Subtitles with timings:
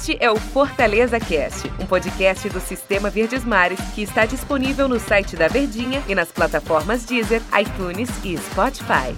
[0.00, 4.98] Este é o Fortaleza Cast, um podcast do Sistema Verdes Mares que está disponível no
[4.98, 9.14] site da Verdinha e nas plataformas Deezer, iTunes e Spotify.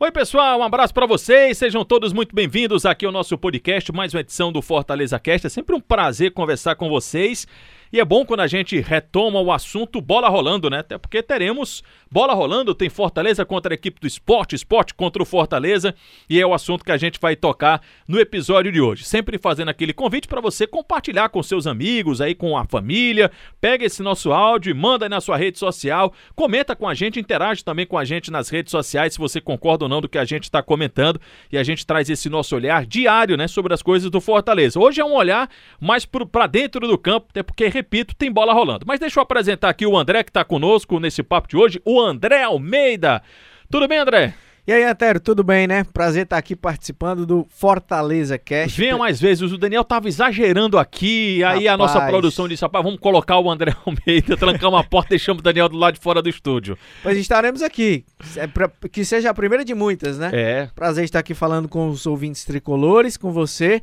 [0.00, 1.56] Oi, pessoal, um abraço para vocês.
[1.56, 5.46] Sejam todos muito bem-vindos aqui ao nosso podcast, mais uma edição do Fortaleza Cast.
[5.46, 7.46] É sempre um prazer conversar com vocês.
[7.92, 10.80] E é bom quando a gente retoma o assunto bola rolando, né?
[10.80, 15.26] Até porque teremos bola rolando, tem Fortaleza contra a equipe do esporte, esporte contra o
[15.26, 15.94] Fortaleza,
[16.28, 19.04] e é o assunto que a gente vai tocar no episódio de hoje.
[19.04, 23.30] Sempre fazendo aquele convite para você compartilhar com seus amigos, aí com a família.
[23.60, 27.20] Pega esse nosso áudio e manda aí na sua rede social, comenta com a gente,
[27.20, 30.18] interage também com a gente nas redes sociais se você concorda ou não do que
[30.18, 33.82] a gente está comentando, e a gente traz esse nosso olhar diário, né, sobre as
[33.82, 34.78] coisas do Fortaleza.
[34.78, 35.48] Hoje é um olhar
[35.80, 38.84] mais para dentro do campo, até porque repito, tem bola rolando.
[38.86, 42.00] Mas deixa eu apresentar aqui o André que está conosco nesse papo de hoje, o
[42.00, 43.22] André Almeida.
[43.70, 44.34] Tudo bem, André?
[44.66, 45.82] E aí, Antero, tudo bem, né?
[45.82, 48.78] Prazer estar aqui participando do Fortaleza Cast.
[48.78, 51.68] Venha mais vezes, o Daniel tava exagerando aqui, aí rapaz.
[51.68, 55.40] a nossa produção disse, rapaz, vamos colocar o André Almeida, trancar uma porta e deixamos
[55.40, 56.76] o Daniel do lado de fora do estúdio.
[57.02, 58.04] Pois estaremos aqui,
[58.36, 60.30] é que seja a primeira de muitas, né?
[60.34, 60.68] É.
[60.74, 63.80] Prazer estar aqui falando com os ouvintes tricolores, com você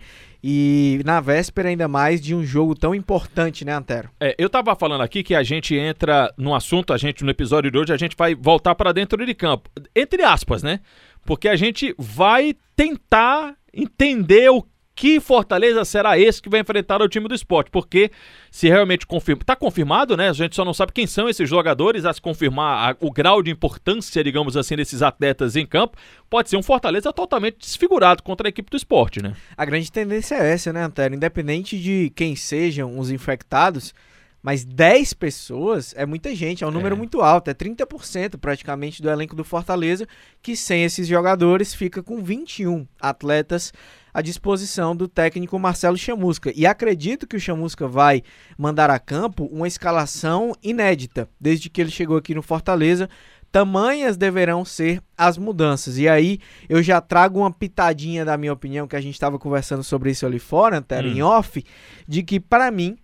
[0.48, 4.12] e na véspera, ainda mais de um jogo tão importante, né, Antero?
[4.20, 7.72] É, eu tava falando aqui que a gente entra no assunto, a gente, no episódio
[7.72, 9.72] de hoje, a gente vai voltar para dentro de campo.
[9.96, 10.82] Entre aspas, né?
[11.26, 14.64] Porque a gente vai tentar entender o
[14.96, 17.70] que Fortaleza será esse que vai enfrentar o time do esporte?
[17.70, 18.10] Porque
[18.50, 20.30] se realmente confirma, está confirmado, né?
[20.30, 23.44] A gente só não sabe quem são esses jogadores, a se confirmar a, o grau
[23.44, 25.98] de importância, digamos assim, desses atletas em campo,
[26.30, 29.36] pode ser um Fortaleza totalmente desfigurado contra a equipe do esporte, né?
[29.58, 31.14] A grande tendência é essa, né, Antero?
[31.14, 33.94] Independente de quem sejam os infectados,
[34.42, 36.98] mas 10 pessoas é muita gente, é um número é.
[36.98, 40.08] muito alto, é 30% praticamente do elenco do Fortaleza,
[40.42, 43.74] que sem esses jogadores fica com 21 atletas
[44.16, 46.50] à disposição do técnico Marcelo Chamusca.
[46.56, 48.24] E acredito que o Chamusca vai
[48.58, 53.10] mandar a campo uma escalação inédita, desde que ele chegou aqui no Fortaleza.
[53.52, 55.98] Tamanhas deverão ser as mudanças.
[55.98, 56.40] E aí
[56.70, 60.26] eu já trago uma pitadinha da minha opinião, que a gente estava conversando sobre isso
[60.26, 61.12] ali fora, Antero, hum.
[61.12, 61.62] em off,
[62.08, 62.96] de que para mim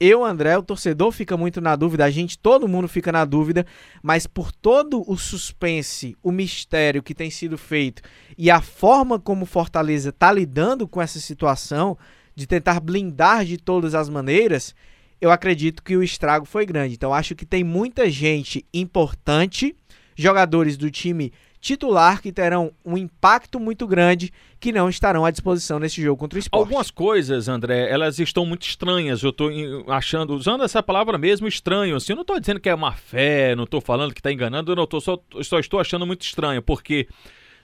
[0.00, 3.66] eu, André, o torcedor fica muito na dúvida, a gente, todo mundo fica na dúvida,
[4.02, 8.02] mas por todo o suspense, o mistério que tem sido feito
[8.36, 11.98] e a forma como Fortaleza está lidando com essa situação,
[12.38, 14.72] de tentar blindar de todas as maneiras,
[15.20, 16.94] eu acredito que o estrago foi grande.
[16.94, 19.74] Então, acho que tem muita gente importante,
[20.14, 25.78] jogadores do time titular que terão um impacto muito grande que não estarão à disposição
[25.78, 26.60] nesse jogo contra o esporte.
[26.60, 29.22] Algumas coisas, André, elas estão muito estranhas.
[29.22, 29.50] Eu estou
[29.88, 31.96] achando, usando essa palavra mesmo, estranho.
[31.96, 34.72] Assim, eu não estou dizendo que é má fé, não estou falando que está enganando,
[34.72, 37.08] eu não tô, só, só estou achando muito estranho, porque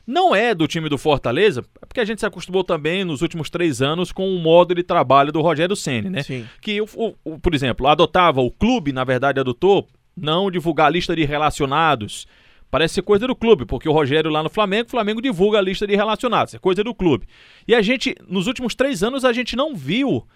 [0.06, 3.48] não é do time do Fortaleza, é porque a gente se acostumou também nos últimos
[3.48, 6.22] três anos com o modo de trabalho do Rogério Ceni, né?
[6.22, 6.46] Sim.
[6.60, 6.86] Que, o,
[7.24, 12.26] o, por exemplo, adotava, o clube, na verdade, adotou não divulgar a lista de relacionados
[12.74, 15.62] Parece ser coisa do clube, porque o Rogério lá no Flamengo, o Flamengo divulga a
[15.62, 17.24] lista de relacionados, é coisa do clube.
[17.68, 20.26] E a gente, nos últimos três anos, a gente não viu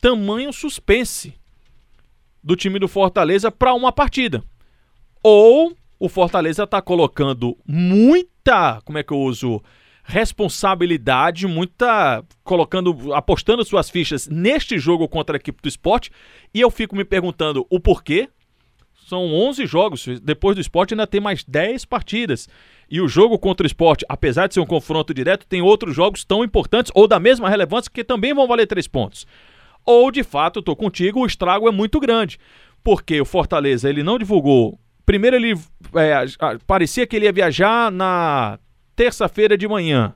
[0.00, 1.34] tamanho suspense
[2.40, 4.44] do time do Fortaleza para uma partida.
[5.24, 9.60] Ou o Fortaleza está colocando muita, como é que eu uso,
[10.04, 16.12] responsabilidade, muita colocando, apostando suas fichas neste jogo contra a equipe do esporte,
[16.54, 18.28] e eu fico me perguntando o porquê,
[19.08, 20.06] são 11 jogos.
[20.22, 22.48] Depois do esporte ainda tem mais 10 partidas.
[22.90, 26.24] E o jogo contra o esporte, apesar de ser um confronto direto, tem outros jogos
[26.24, 29.26] tão importantes ou da mesma relevância que também vão valer 3 pontos.
[29.84, 32.38] Ou, de fato, estou contigo, o estrago é muito grande.
[32.84, 34.78] Porque o Fortaleza ele não divulgou.
[35.06, 35.54] Primeiro, ele
[35.94, 36.26] é,
[36.66, 38.58] parecia que ele ia viajar na
[38.94, 40.14] terça-feira de manhã.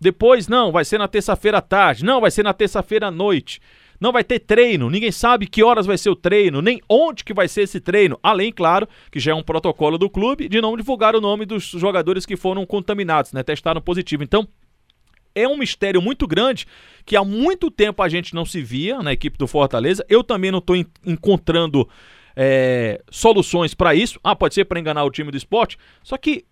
[0.00, 2.04] Depois, não, vai ser na terça-feira à tarde.
[2.04, 3.60] Não, vai ser na terça-feira à noite.
[4.04, 7.32] Não vai ter treino, ninguém sabe que horas vai ser o treino, nem onde que
[7.32, 8.18] vai ser esse treino.
[8.22, 11.64] Além, claro, que já é um protocolo do clube de não divulgar o nome dos
[11.70, 13.42] jogadores que foram contaminados, né?
[13.42, 14.22] Testaram positivo.
[14.22, 14.46] Então,
[15.34, 16.66] é um mistério muito grande
[17.06, 20.04] que há muito tempo a gente não se via na equipe do Fortaleza.
[20.06, 20.76] Eu também não estou
[21.06, 21.88] encontrando
[22.36, 24.20] é, soluções para isso.
[24.22, 25.78] Ah, pode ser para enganar o time do esporte.
[26.02, 26.44] Só que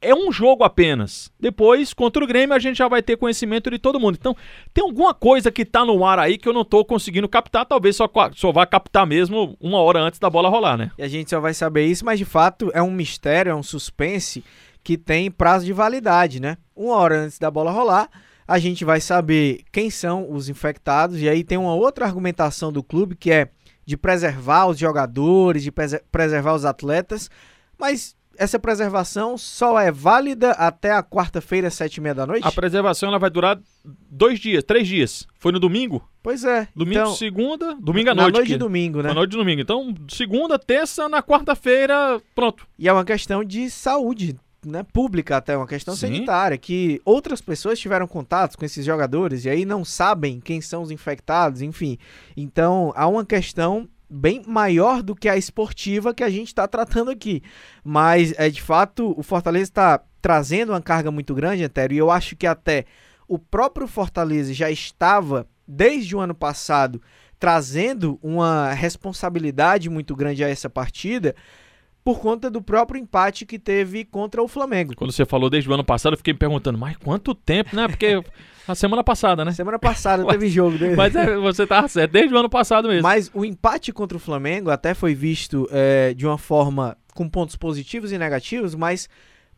[0.00, 1.30] é um jogo apenas.
[1.38, 4.16] Depois, contra o Grêmio, a gente já vai ter conhecimento de todo mundo.
[4.18, 4.34] Então,
[4.72, 7.66] tem alguma coisa que tá no ar aí que eu não tô conseguindo captar.
[7.66, 10.90] Talvez só, só vá captar mesmo uma hora antes da bola rolar, né?
[10.96, 13.62] E a gente só vai saber isso, mas de fato é um mistério, é um
[13.62, 14.42] suspense
[14.82, 16.56] que tem prazo de validade, né?
[16.74, 18.08] Uma hora antes da bola rolar,
[18.48, 21.20] a gente vai saber quem são os infectados.
[21.20, 23.50] E aí tem uma outra argumentação do clube que é
[23.84, 27.28] de preservar os jogadores, de preservar os atletas.
[27.78, 32.46] Mas essa preservação só é válida até a quarta-feira, sete e meia da noite?
[32.46, 33.60] A preservação ela vai durar
[34.10, 35.26] dois dias, três dias.
[35.38, 36.02] Foi no domingo?
[36.22, 36.66] Pois é.
[36.74, 38.34] Domingo, então, segunda, domingo à na noite.
[38.36, 39.08] noite que- de domingo, né?
[39.10, 39.60] Na noite de domingo.
[39.60, 42.66] Então, segunda, terça, na quarta-feira, pronto.
[42.78, 46.00] E é uma questão de saúde, né, pública até, uma questão Sim.
[46.08, 50.82] sanitária, que outras pessoas tiveram contatos com esses jogadores e aí não sabem quem são
[50.82, 51.96] os infectados, enfim.
[52.36, 57.10] Então, há uma questão bem maior do que a esportiva que a gente está tratando
[57.10, 57.42] aqui.
[57.84, 62.10] Mas, é de fato, o Fortaleza está trazendo uma carga muito grande, Antério, e eu
[62.10, 62.84] acho que até
[63.28, 67.00] o próprio Fortaleza já estava, desde o ano passado,
[67.38, 71.34] trazendo uma responsabilidade muito grande a essa partida,
[72.02, 74.94] por conta do próprio empate que teve contra o Flamengo.
[74.96, 77.86] Quando você falou desde o ano passado, eu fiquei me perguntando, mas quanto tempo, né?
[77.86, 78.22] Porque
[78.66, 79.52] a semana passada, né?
[79.52, 80.96] Semana passada teve jogo dele.
[80.96, 83.02] Mas é, você tava certo, desde o ano passado mesmo.
[83.02, 87.56] Mas o empate contra o Flamengo até foi visto é, de uma forma com pontos
[87.56, 89.08] positivos e negativos, mas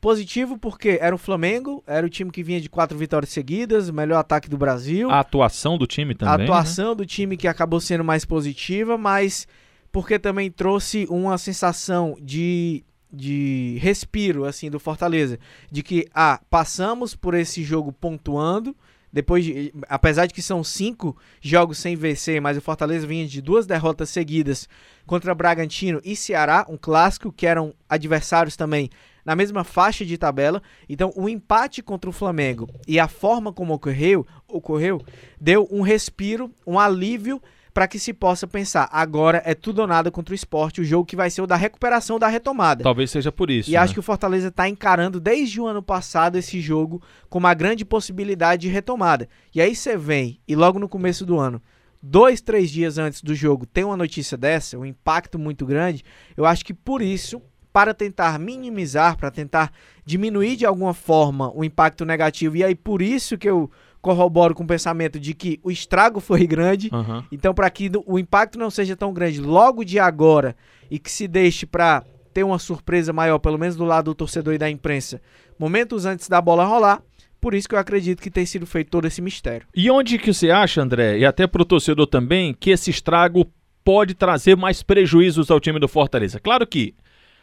[0.01, 3.95] positivo porque era o Flamengo, era o time que vinha de quatro vitórias seguidas, o
[3.95, 5.09] melhor ataque do Brasil.
[5.09, 6.35] A atuação do time também.
[6.35, 6.45] a né?
[6.45, 9.47] atuação do time que acabou sendo mais positiva, mas
[9.93, 15.39] porque também trouxe uma sensação de, de respiro assim do Fortaleza,
[15.71, 18.75] de que ah, passamos por esse jogo pontuando,
[19.13, 23.43] depois de, apesar de que são cinco jogos sem vencer, mas o Fortaleza vinha de
[23.43, 24.67] duas derrotas seguidas
[25.07, 28.89] contra Bragantino e Ceará, um clássico que eram adversários também
[29.23, 30.63] na mesma faixa de tabela.
[30.89, 35.03] Então, o empate contra o Flamengo e a forma como ocorreu, ocorreu
[35.39, 37.41] deu um respiro, um alívio
[37.73, 41.07] para que se possa pensar, agora é tudo ou nada contra o esporte, o jogo
[41.07, 42.85] que vai ser o da recuperação da retomada.
[42.85, 43.71] Talvez seja por isso.
[43.71, 43.79] E né?
[43.79, 47.85] acho que o Fortaleza está encarando desde o ano passado esse jogo com uma grande
[47.85, 49.29] possibilidade de retomada.
[49.55, 51.63] E aí você vem, e logo no começo do ano,
[52.03, 56.05] dois, três dias antes do jogo, tem uma notícia dessa, um impacto muito grande.
[56.37, 57.41] Eu acho que por isso,
[57.73, 59.73] para tentar minimizar, para tentar
[60.05, 63.71] diminuir de alguma forma o impacto negativo, e aí por isso que eu
[64.03, 66.91] corroboro com o pensamento de que o estrago foi grande.
[66.93, 67.25] Aham.
[67.31, 70.57] Então, para que o impacto não seja tão grande logo de agora
[70.91, 72.03] e que se deixe para
[72.35, 75.23] ter uma surpresa maior, pelo menos do lado do torcedor e da imprensa,
[75.59, 77.01] momentos antes da bola rolar,
[77.41, 79.67] por isso que eu acredito que tem sido feito todo esse mistério.
[79.75, 83.47] E onde que você acha, André, e até pro torcedor também, que esse estrago
[83.85, 86.41] pode trazer mais prejuízos ao time do Fortaleza?
[86.41, 86.95] Claro que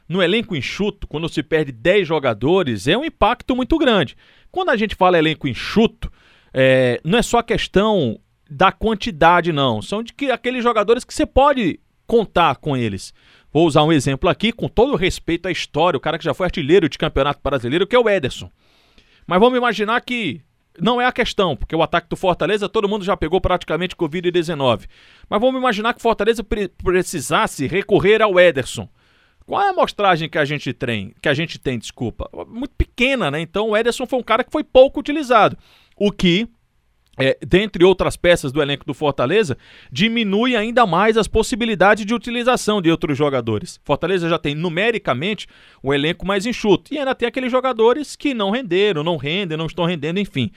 [0.07, 4.17] no elenco enxuto, quando se perde 10 jogadores, é um impacto muito grande.
[4.51, 6.11] Quando a gente fala elenco enxuto,
[6.53, 8.19] é, não é só questão
[8.49, 9.81] da quantidade, não.
[9.81, 13.13] São de que aqueles jogadores que você pode contar com eles.
[13.51, 16.45] Vou usar um exemplo aqui, com todo respeito à história, o cara que já foi
[16.45, 18.49] artilheiro de campeonato brasileiro, que é o Ederson.
[19.25, 20.41] Mas vamos imaginar que
[20.79, 24.87] não é a questão, porque o ataque do Fortaleza todo mundo já pegou praticamente Covid-19.
[25.29, 28.87] Mas vamos imaginar que o Fortaleza pre- precisasse recorrer ao Ederson.
[29.45, 31.13] Qual é a amostragem que a gente tem?
[31.21, 33.41] Que a gente tem, desculpa, muito pequena, né?
[33.41, 35.57] Então o Ederson foi um cara que foi pouco utilizado,
[35.99, 36.47] o que
[37.19, 39.57] é, dentre outras peças do elenco do Fortaleza,
[39.91, 43.77] diminui ainda mais as possibilidades de utilização de outros jogadores.
[43.83, 45.45] Fortaleza já tem numericamente
[45.83, 46.93] o elenco mais enxuto.
[46.93, 50.49] E ainda tem aqueles jogadores que não renderam, não rendem, não estão rendendo, enfim.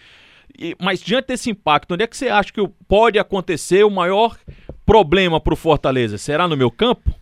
[0.56, 4.38] E- mas diante desse impacto, onde é que você acha que pode acontecer o maior
[4.86, 6.16] problema para o Fortaleza?
[6.16, 7.12] Será no meu campo?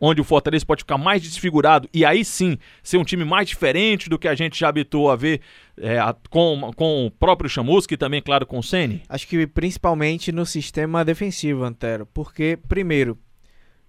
[0.00, 4.08] Onde o Fortaleza pode ficar mais desfigurado e aí sim ser um time mais diferente
[4.08, 5.40] do que a gente já habituou a ver
[5.76, 5.98] é,
[6.30, 9.02] com, com o próprio Chamusca e também, claro, com o Ceni?
[9.08, 12.06] Acho que principalmente no sistema defensivo, Antero.
[12.06, 13.18] Porque, primeiro,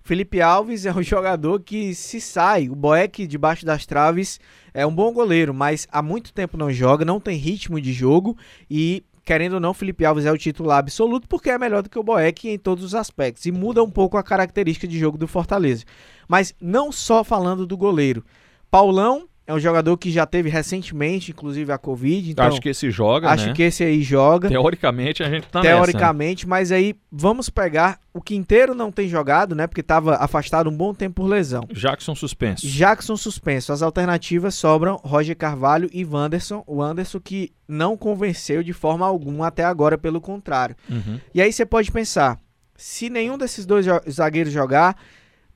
[0.02, 2.70] Felipe Alves é um jogador que se sai.
[2.70, 4.40] O Boeck debaixo das traves
[4.74, 8.38] é um bom goleiro, mas há muito tempo não joga, não tem ritmo de jogo
[8.70, 9.04] e.
[9.30, 12.02] Querendo ou não, Felipe Alves é o titular absoluto porque é melhor do que o
[12.02, 15.86] Boeck em todos os aspectos e muda um pouco a característica de jogo do Fortaleza.
[16.28, 18.26] Mas não só falando do goleiro.
[18.72, 22.30] Paulão é um jogador que já teve recentemente, inclusive, a Covid.
[22.30, 23.54] Então, acho que esse joga, acho né?
[23.54, 25.76] que esse aí joga Teoricamente a gente tá nessa.
[25.76, 29.66] teoricamente, mas aí vamos pegar o Quinteiro não tem jogado, né?
[29.66, 31.64] Porque estava afastado um bom tempo por lesão.
[31.72, 32.68] Jackson suspenso.
[32.68, 33.74] Jackson suspenso.
[33.74, 36.64] As alternativas sobram Roger Carvalho e Wanderson.
[36.68, 40.76] O Wanderson que não convenceu de forma alguma até agora, pelo contrário.
[40.88, 41.20] Uhum.
[41.34, 42.38] E aí você pode pensar,
[42.76, 44.96] se nenhum desses dois zagueiros jogar,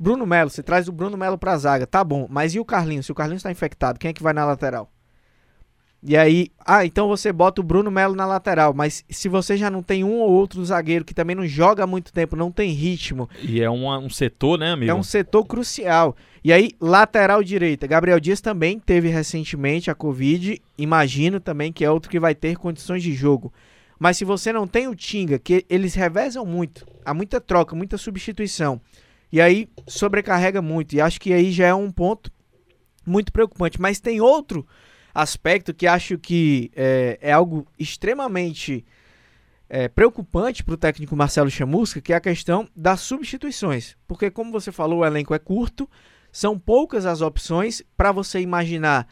[0.03, 3.05] Bruno Melo, você traz o Bruno Melo pra zaga, tá bom, mas e o Carlinhos?
[3.05, 4.91] Se o Carlinhos tá infectado, quem é que vai na lateral?
[6.05, 9.72] E aí, ah, então você bota o Bruno Melo na lateral, mas se você já
[9.72, 12.72] não tem um ou outro zagueiro que também não joga há muito tempo, não tem
[12.72, 14.91] ritmo, E é uma- um setor, né, amigo?
[14.91, 16.17] é um setor crucial.
[16.43, 21.89] E aí, lateral direita, Gabriel Dias também teve recentemente a Covid, imagino também que é
[21.89, 23.53] outro que vai ter condições de jogo.
[23.98, 27.98] Mas se você não tem o Tinga, que eles revezam muito, há muita troca, muita
[27.98, 28.81] substituição,
[29.33, 32.31] e aí sobrecarrega muito, e acho que aí já é um ponto
[33.03, 33.81] muito preocupante.
[33.81, 34.63] Mas tem outro
[35.11, 38.85] aspecto que acho que é, é algo extremamente
[39.67, 43.97] é, preocupante para o técnico Marcelo Chamusca, que é a questão das substituições.
[44.07, 45.89] Porque, como você falou, o elenco é curto,
[46.31, 49.07] são poucas as opções para você imaginar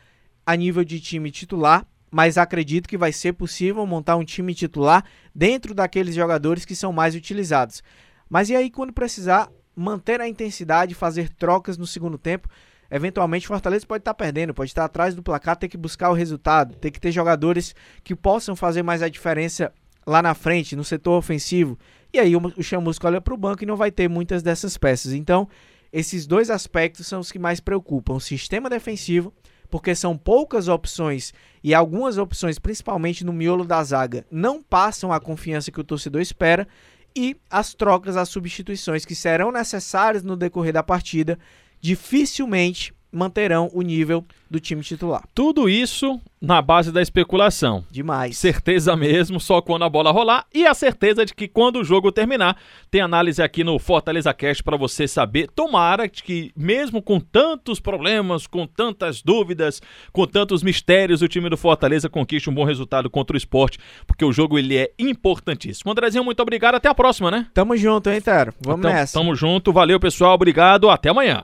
[0.46, 5.04] a nível de time titular, mas acredito que vai ser possível montar um time titular
[5.34, 7.82] dentro daqueles jogadores que são mais utilizados.
[8.30, 12.48] Mas e aí, quando precisar manter a intensidade, fazer trocas no segundo tempo?
[12.90, 16.76] Eventualmente, Fortaleza pode estar perdendo, pode estar atrás do placar, ter que buscar o resultado,
[16.76, 17.74] ter que ter jogadores
[18.04, 19.72] que possam fazer mais a diferença
[20.06, 21.80] lá na frente, no setor ofensivo.
[22.14, 25.14] E aí o Chamusco olha para o banco e não vai ter muitas dessas peças.
[25.14, 25.48] Então,
[25.94, 29.34] esses dois aspectos são os que mais preocupam: o sistema defensivo,
[29.70, 35.20] porque são poucas opções e algumas opções, principalmente no miolo da zaga, não passam a
[35.20, 36.68] confiança que o torcedor espera,
[37.16, 41.38] e as trocas, as substituições que serão necessárias no decorrer da partida,
[41.80, 45.24] dificilmente manterão o nível do time titular.
[45.34, 47.86] Tudo isso na base da especulação.
[47.92, 48.36] Demais.
[48.38, 52.12] Certeza mesmo, só quando a bola rolar e a certeza de que quando o jogo
[52.12, 52.58] terminar,
[52.90, 55.50] tem análise aqui no Fortaleza Cast para você saber.
[55.52, 61.58] Tomara que mesmo com tantos problemas, com tantas dúvidas, com tantos mistérios, o time do
[61.58, 63.78] Fortaleza conquiste um bom resultado contra o esporte,
[64.08, 65.92] porque o jogo ele é importantíssimo.
[65.92, 67.48] Andrezinho, muito obrigado, até a próxima, né?
[67.54, 68.54] Tamo junto, hein, Tero?
[68.60, 69.20] Vamos então, nessa.
[69.20, 71.44] Tamo junto, valeu pessoal, obrigado, até amanhã.